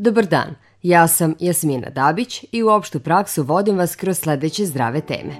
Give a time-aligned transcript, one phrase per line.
[0.00, 5.00] Dobar dan, ja sam Jasmina Dabić i u opštu praksu vodim vas kroz sledeće zdrave
[5.00, 5.34] teme.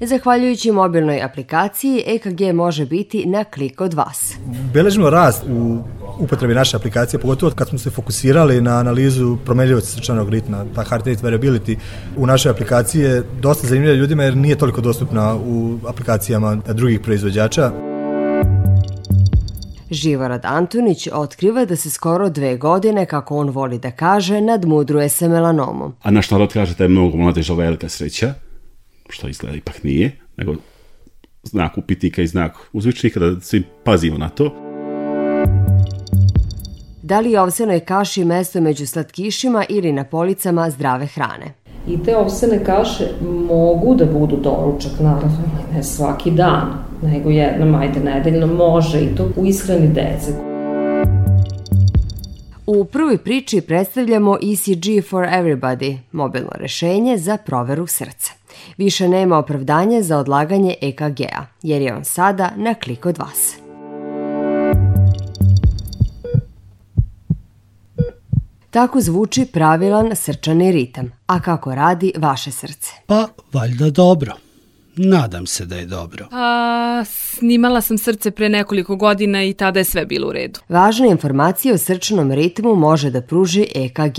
[0.00, 4.34] Zahvaljujući mobilnoj aplikaciji, EKG može biti na klik od vas.
[4.74, 5.78] Beležimo rast u
[6.18, 11.06] upotrebi naše aplikacije, pogotovo kad smo se fokusirali na analizu promenljivosti srčanog ritma, ta heart
[11.06, 11.76] rate variability
[12.16, 17.87] u našoj aplikaciji je dosta zanimljiva ljudima jer nije toliko dostupna u aplikacijama drugih proizvođača.
[19.90, 25.28] Živorad Antunić otkriva da se skoro dve godine, kako on voli da kaže, nadmudruje se
[25.28, 25.94] melanomom.
[26.02, 28.34] A naš narod kaže da je mnogo mladeža velika sreća,
[29.08, 30.54] što izgleda ipak nije, nego
[31.42, 34.54] znak upitnika i znak uzvičnika, da svi pazimo na to.
[37.02, 41.54] Da li je ovsenoj kaši mesto među slatkišima ili na policama zdrave hrane?
[41.88, 43.04] I te ovsene kaše
[43.48, 45.38] mogu da budu doručak, naravno,
[45.74, 50.32] ne svaki dan, nego jednom, ajde, nedeljno može i to u ishrani dece.
[52.66, 58.32] U prvoj priči predstavljamo ECG for Everybody, mobilno rešenje za proveru srca.
[58.76, 63.67] Više nema opravdanja za odlaganje EKG-a, jer je on sada na klik od vas.
[68.70, 71.12] Tako zvuči pravilan srčani ritam.
[71.26, 72.90] A kako radi vaše srce?
[73.06, 74.32] Pa, valjda dobro.
[74.96, 76.26] Nadam se da je dobro.
[76.30, 80.60] A, snimala sam srce pre nekoliko godina i tada je sve bilo u redu.
[80.68, 84.18] Važne informacije o srčanom ritmu može da pruži EKG.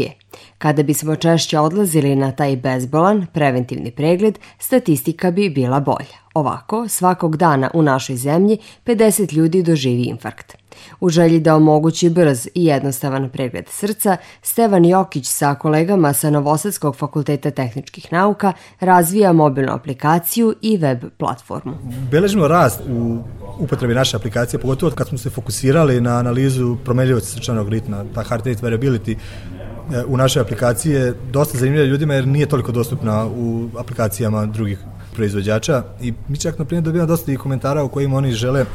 [0.58, 6.17] Kada bismo češće odlazili na taj bezbolan preventivni pregled, statistika bi bila bolja.
[6.34, 10.59] Ovako, svakog dana u našoj zemlji 50 ljudi doživi infarkt.
[10.99, 16.95] U želji da omogući brz i jednostavan pregled srca, Stevan Jokić sa kolegama sa Novosadskog
[16.95, 21.73] fakulteta tehničkih nauka razvija mobilnu aplikaciju i web platformu.
[22.11, 23.17] Beležimo rast u
[23.59, 28.47] upotrebi naše aplikacije, pogotovo kad smo se fokusirali na analizu promenljivosti srčanog ritma, ta heart
[28.47, 33.69] rate variability e, u našoj aplikaciji je dosta zanimljiva ljudima jer nije toliko dostupna u
[33.77, 34.80] aplikacijama drugih
[35.13, 38.66] proizvođača i mi čak na primjer dobijamo dosta i komentara u kojima oni žele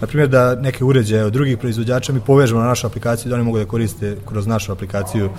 [0.00, 3.44] na primjer da neke uređaje od drugih proizvođača mi povežemo na našu aplikaciju da oni
[3.44, 5.30] mogu da koriste kroz našu aplikaciju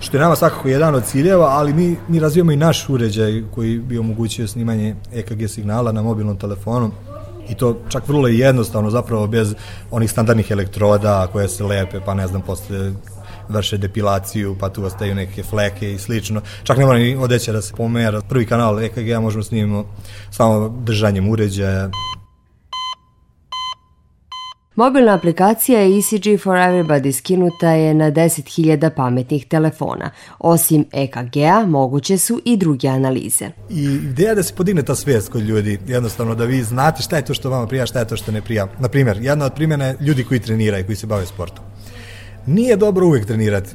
[0.00, 3.78] što je nama svakako jedan od ciljeva, ali mi, mi razvijamo i naš uređaj koji
[3.78, 6.90] bi omogućio snimanje EKG signala na mobilnom telefonu
[7.48, 9.54] i to čak vrlo jednostavno zapravo bez
[9.90, 12.92] onih standardnih elektroda koje se lepe pa ne znam posle
[13.48, 16.40] vrše depilaciju, pa tu ostaju neke fleke i slično.
[16.62, 18.20] Čak ne mora ni odeća da se pomera.
[18.20, 19.84] Prvi kanal EKG možemo snimimo
[20.30, 21.90] samo držanjem uređaja.
[24.76, 30.10] Mobilna aplikacija ECG for Everybody skinuta je na 10.000 pametnih telefona.
[30.38, 33.50] Osim EKG-a, moguće su i druge analize.
[33.70, 37.24] I ideja da se podigne ta svijest kod ljudi, jednostavno da vi znate šta je
[37.24, 38.66] to što vama prija, šta je to što ne prija.
[38.78, 41.64] Na primjer, jedna od primjena je ljudi koji treniraju, koji se bave sportom.
[42.46, 43.70] Nije dobro uvek trenirati,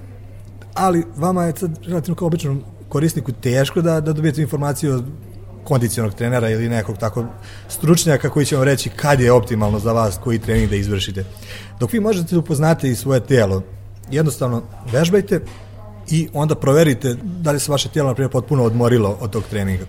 [0.73, 5.05] ali vama je sad relativno kao običnom korisniku teško da, da dobijete informaciju od
[5.63, 7.25] kondicionog trenera ili nekog tako
[7.67, 11.25] stručnjaka koji će vam reći kad je optimalno za vas koji trening da izvršite.
[11.79, 13.63] Dok vi možete da upoznate i svoje telo,
[14.11, 15.41] jednostavno vežbajte
[16.09, 19.85] i onda proverite da li se vaše tijelo, na primjer, potpuno odmorilo od tog treninga.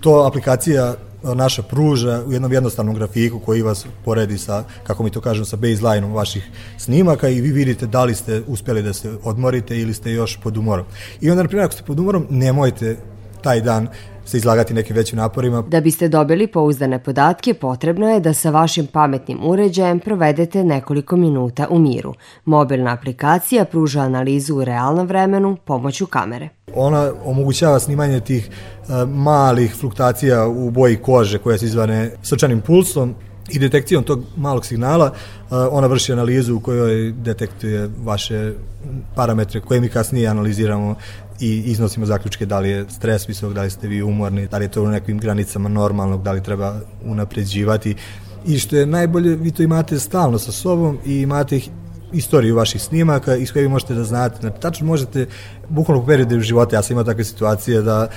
[0.00, 5.20] To aplikacija naša pruža u jednom jednostavnom grafiku koji vas poredi sa, kako mi to
[5.20, 9.78] kažemo, sa baseline-om vaših snimaka i vi vidite da li ste uspjeli da se odmorite
[9.78, 10.86] ili ste još pod umorom.
[11.20, 12.96] I onda, na primjer, ako ste pod umorom, nemojte
[13.42, 13.88] taj dan
[14.28, 15.62] se izlagati nekim većim naporima.
[15.62, 21.66] Da biste dobili pouzdane podatke, potrebno je da sa vašim pametnim uređajem provedete nekoliko minuta
[21.70, 22.14] u miru.
[22.44, 26.48] Mobilna aplikacija pruža analizu u realnom vremenu pomoću kamere.
[26.74, 33.14] Ona omogućava snimanje tih uh, malih fluktacija u boji kože koje se izvane srčanim pulsom
[33.50, 38.52] i detekcijom tog malog signala uh, ona vrši analizu u kojoj detektuje vaše
[39.14, 40.94] parametre koje mi kasnije analiziramo
[41.40, 44.64] i iznosimo zaključke da li je stres visok, da li ste vi umorni, da li
[44.64, 47.94] je to u nekim granicama normalnog, da li treba unapređivati.
[48.46, 51.60] I što je najbolje, vi to imate stalno sa sobom i imate
[52.12, 55.26] istoriju vaših snimaka iz koje vi možete da znate, znači, tačno možete,
[55.68, 58.08] bukvalno u periodu života, ja sam imao takve situacije da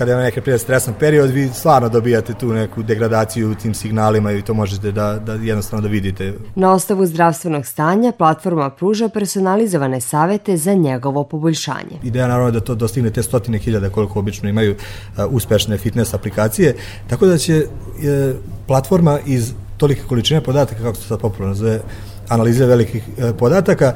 [0.00, 4.32] kada je neki prije stresan period, vi stvarno dobijate tu neku degradaciju u tim signalima
[4.32, 6.34] i to možete da, da jednostavno da vidite.
[6.54, 12.00] Na osnovu zdravstvenog stanja platforma pruža personalizovane savete za njegovo poboljšanje.
[12.02, 16.76] Ideja naravno da to dostigne te stotine hiljada koliko obično imaju uh, uspešne fitness aplikacije,
[17.08, 18.36] tako da će uh,
[18.66, 21.80] platforma iz tolike količine podataka, kako se sad popularno zove,
[22.28, 23.94] analize velikih uh, podataka,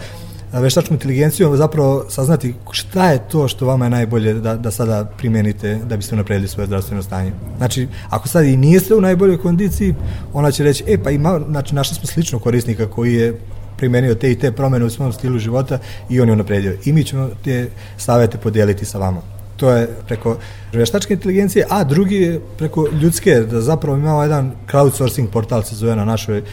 [0.61, 5.79] veštačkom inteligencijom zapravo saznati šta je to što vama je najbolje da, da sada primenite
[5.89, 7.33] da biste unapredili svoje zdravstveno stanje.
[7.57, 9.95] Znači, ako sad i niste u najboljoj kondiciji,
[10.33, 13.41] ona će reći, e pa ima, znači našli smo sličnog korisnika koji je
[13.77, 15.79] primenio te i te promene u svom stilu života
[16.09, 16.77] i on je unapredio.
[16.85, 19.34] I mi ćemo te savete podijeliti sa vama.
[19.57, 20.37] To je preko
[20.73, 25.97] veštačke inteligencije, a drugi je preko ljudske, da zapravo imamo jedan crowdsourcing portal se zove
[25.97, 26.47] na našoj uh,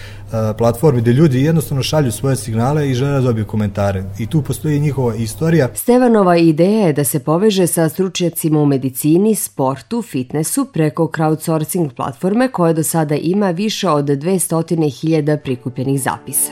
[0.57, 4.03] platformi, gde ljudi jednostavno šalju svoje signale i žele da dobiju komentare.
[4.19, 5.69] I tu postoji njihova istorija.
[5.75, 12.51] Stevanova ideja je da se poveže sa stručnjacima u medicini, sportu, fitnessu preko crowdsourcing platforme
[12.51, 16.51] koja do sada ima više od 200.000 prikupljenih zapisa.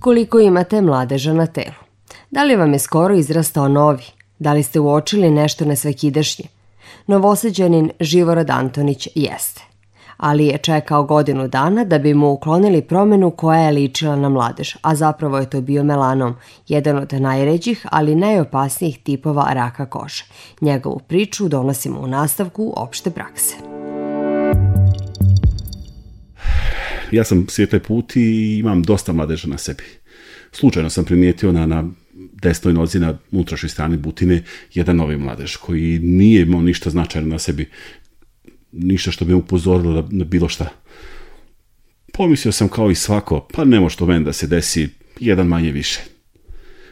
[0.00, 1.83] Koliko imate mladeža na telu?
[2.34, 4.04] Da li vam je skoro izrastao novi?
[4.38, 6.44] Da li ste uočili nešto nesvakidašnje?
[7.06, 9.62] Novoseđanin Živorad Antonić jeste.
[10.16, 14.74] Ali je čekao godinu dana da bi mu uklonili promenu koja je ličila na mladež,
[14.82, 16.34] a zapravo je to bio melanom,
[16.68, 20.24] jedan od najređih, ali najopasnijih tipova raka kože.
[20.60, 23.54] Njegovu priču donosimo u nastavku opšte prakse.
[27.12, 29.84] Ja sam svijetlej put i imam dosta mladeža na sebi.
[30.52, 31.84] Slučajno sam primijetio na, na
[32.44, 34.42] desnoj nozi na unutrašnjoj strani butine
[34.74, 37.68] jedan novi mladež koji nije imao ništa značajno na sebi,
[38.72, 40.68] ništa što bi me upozorilo na, na bilo šta.
[42.12, 44.88] Pomislio sam kao i svako, pa ne može to meni da se desi
[45.20, 46.00] jedan manje više.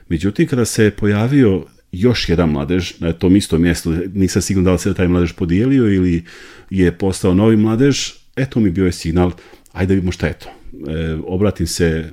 [0.09, 4.79] Međutim, kada se pojavio još jedan mladež na tom istom mjestu, nisam siguran da li
[4.79, 6.25] se taj mladež podijelio ili
[6.71, 9.33] je postao novi mladež, eto mi bio je signal,
[9.73, 10.49] ajde vidimo šta je to.
[10.49, 12.13] E, obratim se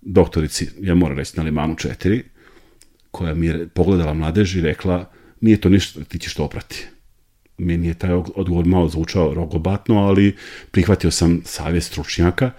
[0.00, 2.22] doktorici, ja moram reći na Limanu 4,
[3.16, 5.04] koja mi je pogledala mladež i rekla,
[5.40, 6.86] nije to ništa, ti ćeš to oprati.
[7.58, 10.36] Meni je taj odgovor malo zvučao rogobatno, ali
[10.70, 12.50] prihvatio sam savjet stručnjaka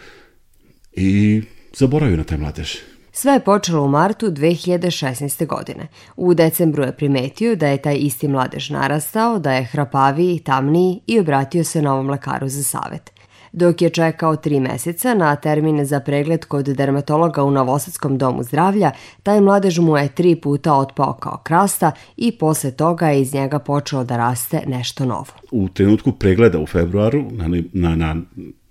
[0.91, 1.41] i
[1.75, 2.71] zaboravio na taj mladež.
[3.11, 5.45] Sve je počelo u martu 2016.
[5.47, 5.87] godine.
[6.15, 11.19] U decembru je primetio da je taj isti mladež narastao, da je hrapaviji, tamniji i
[11.19, 13.16] obratio se novom lekaru za savet.
[13.51, 18.91] Dok je čekao tri meseca na termin za pregled kod dermatologa u Novosadskom domu zdravlja,
[19.23, 23.59] taj mladež mu je tri puta otpao kao krasta i posle toga je iz njega
[23.59, 25.33] počelo da raste nešto novo.
[25.51, 28.15] U trenutku pregleda u februaru na, na, na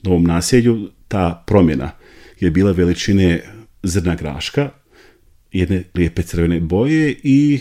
[0.02, 1.90] novom naselju ta promjena
[2.40, 3.40] je bila veličine
[3.82, 4.68] zrna graška,
[5.52, 7.60] jedne lijepe crvene boje i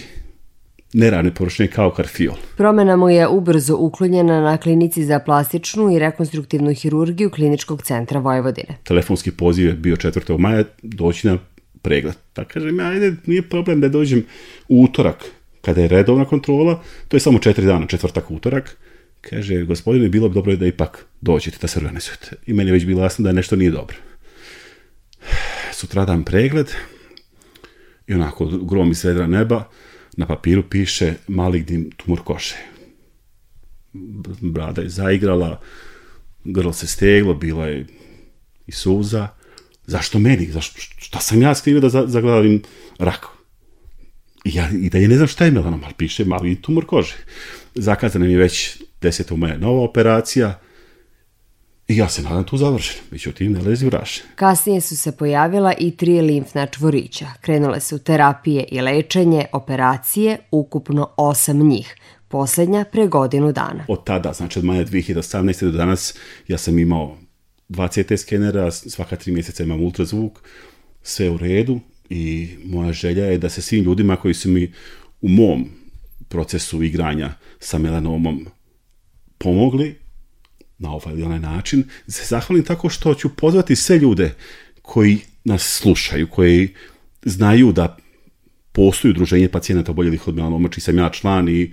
[0.95, 2.35] neravne površine kao karfiol.
[2.57, 8.77] Promena mu je ubrzo uklonjena na klinici za plastičnu i rekonstruktivnu hirurgiju Kliničkog centra Vojvodine.
[8.83, 10.37] Telefonski poziv je bio 4.
[10.37, 11.37] maja doći na
[11.81, 12.15] pregled.
[12.33, 14.25] Tako kažem, ajde, nije problem da dođem
[14.67, 15.25] u utorak,
[15.61, 18.77] kada je redovna kontrola, to je samo četiri dana, četvrtak utorak,
[19.21, 22.35] kaže, gospodine, bilo bi dobro da ipak dođete da se organizujete.
[22.45, 23.97] I meni je već bilo jasno da nešto nije dobro.
[25.79, 26.71] Sutradan pregled
[28.07, 29.63] i onako grom iz vedra neba,
[30.17, 32.55] na papiru piše maligni tumor koše.
[34.41, 35.61] Brada je zaigrala,
[36.43, 37.85] grlo se steglo, bila je
[38.67, 39.27] i suza.
[39.87, 40.45] Zašto meni?
[40.45, 42.61] Zašto, šta sam ja skrivio da zagledavim
[42.99, 43.25] rak?
[44.45, 47.15] I, ja, I da je ne znam šta je melanom, ali piše mali tumor kože.
[47.75, 49.35] Zakazana mi je već 10.
[49.35, 50.59] maja nova operacija,
[51.87, 54.23] I ja se nadam tu završen, međutim ne lezi u raše.
[54.35, 57.27] Kasnije su se pojavila i tri limfna čvorića.
[57.41, 61.95] Krenule su terapije i lečenje, operacije, ukupno osam njih.
[62.27, 63.85] Poslednja pre godinu dana.
[63.87, 65.65] Od tada, znači od maja 2018.
[65.65, 66.15] do danas,
[66.47, 67.17] ja sam imao
[67.69, 70.39] dva CT skenera, svaka tri mjeseca imam ultrazvuk,
[71.03, 71.79] sve u redu
[72.09, 74.73] i moja želja je da se svim ljudima koji su mi
[75.21, 75.69] u mom
[76.27, 78.45] procesu igranja sa melanomom
[79.37, 79.95] pomogli,
[80.77, 84.35] na ovaj ili onaj način, se zahvalim tako što ću pozvati sve ljude
[84.81, 86.73] koji nas slušaju, koji
[87.25, 87.97] znaju da
[88.71, 91.69] postoji udruženje pacijenata oboljelih od melanoma, čiji sam ja član i e,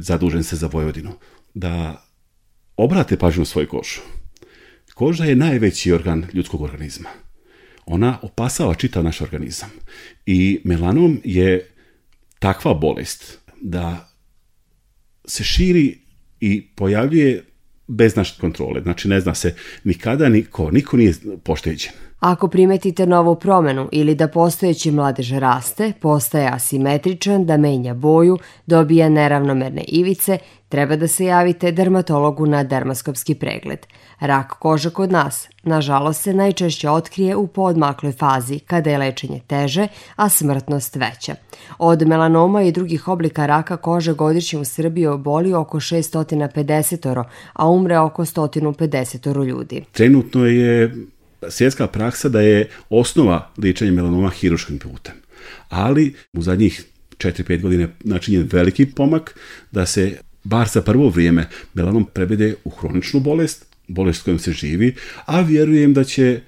[0.00, 1.12] zadužen se za Vojvodinu,
[1.54, 2.04] da
[2.76, 4.00] obrate pažnju na svoju kožu.
[4.94, 7.08] Koža je najveći organ ljudskog organizma.
[7.86, 9.70] Ona opasava čitav naš organizam.
[10.26, 11.70] I melanom je
[12.38, 14.10] takva bolest da
[15.24, 15.98] se širi
[16.40, 17.44] i pojavljuje
[17.86, 18.80] bez naše kontrole.
[18.82, 21.14] Znači ne zna se nikada niko, niko nije
[21.44, 21.92] pošteđen.
[22.20, 29.08] Ako primetite novu promenu ili da postojeći mladež raste, postaje asimetričan, da menja boju, dobija
[29.08, 33.86] neravnomerne ivice, treba da se javite dermatologu na dermaskopski pregled.
[34.20, 39.88] Rak kože kod nas, nažalost, se najčešće otkrije u podmakloj fazi, kada je lečenje teže,
[40.16, 41.34] a smrtnost veća.
[41.78, 47.98] Od melanoma i drugih oblika raka kože godišnje u Srbiji oboli oko 650, a umre
[47.98, 49.84] oko 150 ljudi.
[49.92, 50.94] Trenutno je
[51.50, 55.14] svjetska praksa da je osnova liječenja melanoma hiruškim putem.
[55.68, 56.84] Ali u zadnjih
[57.16, 59.38] 4-5 godina načinjen veliki pomak
[59.70, 64.94] da se bar za prvo vrijeme melanom prevede u hroničnu bolest, bolest kojom se živi,
[65.24, 66.40] a vjerujem da će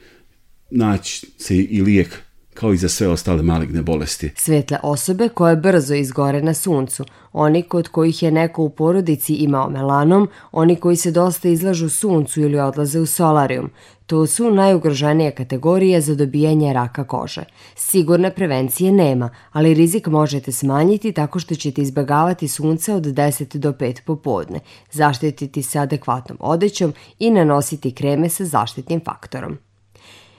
[0.70, 2.25] naći se i lijek
[2.56, 4.30] kao i za sve ostale maligne bolesti.
[4.36, 9.70] Svetle osobe koje brzo izgore na suncu, oni kod kojih je neko u porodici imao
[9.70, 13.70] melanom, oni koji se dosta izlažu suncu ili odlaze u solarium,
[14.06, 17.44] to su najugroženije kategorije za dobijanje raka kože.
[17.74, 23.72] Sigurne prevencije nema, ali rizik možete smanjiti tako što ćete izbagavati sunce od 10 do
[23.72, 24.60] 5 popodne,
[24.92, 29.58] zaštititi se adekvatnom odećom i nanositi kreme sa zaštitnim faktorom.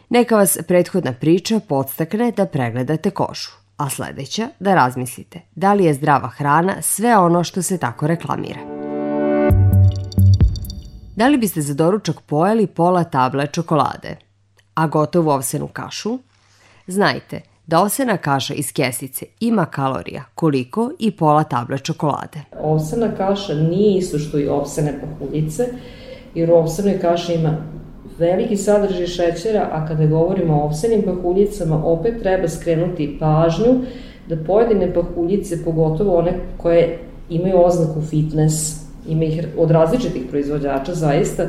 [0.10, 5.94] Neka vas prethodna priča podstakne da pregledate kožu, a sledeća da razmislite da li je
[5.94, 8.60] zdrava hrana sve ono što se tako reklamira.
[11.16, 14.18] Da li biste za doručak pojeli pola table čokolade,
[14.74, 16.20] a gotovu ovsenu kašu?
[16.88, 22.40] Znajte da ovsena kaša iz kesice ima kalorija koliko i pola table čokolade.
[22.62, 25.68] Ovsena kaša nije isto što i ovsene pahuljice,
[26.36, 27.77] jer u ovsenoj kaši ima
[28.20, 33.80] veliki sadržaj šećera, a kada govorimo o ovsenim pahuljicama, opet treba skrenuti pažnju
[34.30, 41.48] da pojedine pahuljice, pogotovo one koje imaju oznaku fitness, ima ih od različitih proizvođača zaista,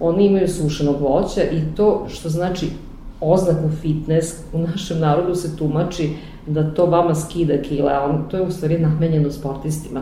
[0.00, 2.66] oni imaju sušenog voća i to što znači
[3.20, 6.10] oznaku fitness u našem narodu se tumači
[6.46, 10.00] da to vama skida kile, a on, to je u stvari namenjeno sportistima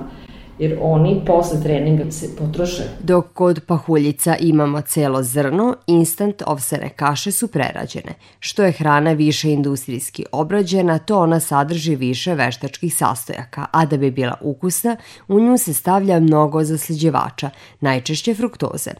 [0.58, 2.82] jer oni posle treninga se potroše.
[3.02, 8.14] Dok kod pahuljica imamo celo zrno, instant ovsene kaše su prerađene.
[8.38, 14.10] Što je hrana više industrijski obrađena, to ona sadrži više veštačkih sastojaka, a da bi
[14.10, 14.96] bila ukusna,
[15.28, 18.90] u nju se stavlja mnogo zaslađivača, najčešće fruktoze.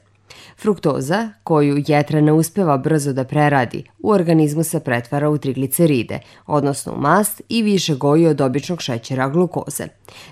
[0.57, 6.93] Fruktoza, koju jetra ne uspeva brzo da preradi, u organizmu se pretvara u trigliceride, odnosno
[6.93, 9.85] u mast i više goji od običnog šećera glukoze.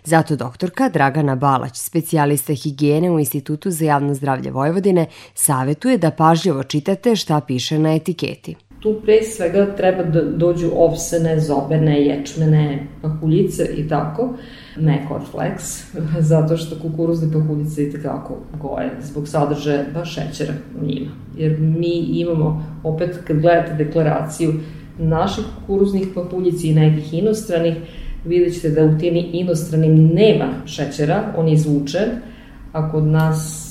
[0.04, 6.62] Zato doktorka Dragana Balać, specijalista higijene u Institutu za javno zdravlje Vojvodine, savetuje da pažljivo
[6.62, 8.57] čitate šta piše na etiketi.
[8.81, 14.29] Tu pre svega treba da dođu ovsene, zobene, ječmene, pahuljice i tako,
[14.77, 15.95] ne cornflakes,
[16.31, 21.11] zato što kukuruzne pahuljice i takako goje zbog sadržaja baš šećera u njima.
[21.37, 24.53] Jer mi imamo, opet kad gledate deklaraciju
[24.99, 27.77] naših kukuruznih pahuljica i nekih inostranih,
[28.25, 32.09] vidjet ćete da u tim inostranim nema šećera, on je izvučen,
[32.73, 33.70] a kod nas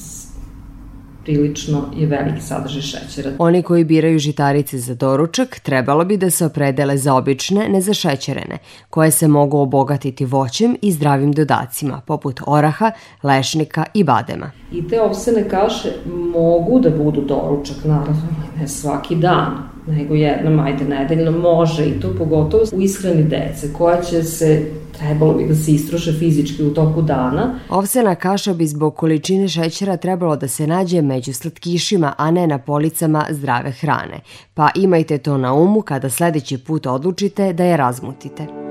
[1.30, 3.32] prilično je veliki sadržaj šećera.
[3.40, 7.94] Oni koji biraju žitarice za doručak trebalo bi da se opredele za obične, ne za
[7.94, 8.58] šećerene,
[8.90, 12.92] koje se mogu obogatiti voćem i zdravim dodacima, poput oraha,
[13.24, 14.52] lešnika i badema.
[14.72, 15.90] I te ovsene kaše
[16.34, 18.28] mogu da budu doručak, naravno,
[18.60, 24.02] ne svaki dan, nego jednom, ajde, nedeljno može i to pogotovo u ishrani dece, koja
[24.02, 27.60] će se trebalo bi da se istroše fizički u toku dana.
[27.70, 32.58] Ovsena kaša bi zbog količine šećera trebalo da se nađe među slatkišima, a ne na
[32.58, 34.20] policama zdrave hrane.
[34.54, 38.69] Pa imajte to na umu kada sledeći put odlučite da je razmutite.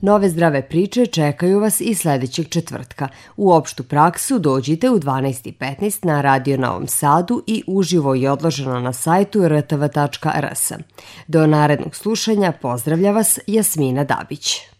[0.00, 3.08] Nove zdrave priče čekaju vas i sledećeg četvrtka.
[3.36, 8.92] U opštu praksu dođite u 12.15 na Radio Novom Sadu i uživo i odloženo na
[8.92, 10.72] sajtu rtv.rs.
[11.26, 14.77] Do narednog slušanja pozdravlja vas Jasmina Dabić.